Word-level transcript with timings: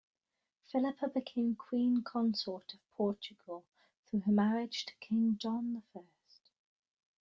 Philippa 0.63 1.09
became 1.09 1.53
Queen 1.55 2.01
consort 2.03 2.73
of 2.73 2.79
Portugal 2.97 3.63
through 4.09 4.21
her 4.21 4.31
marriage 4.31 4.83
to 4.87 4.95
King 4.95 5.37
John 5.39 5.75
the 5.75 5.81
First. 5.93 6.41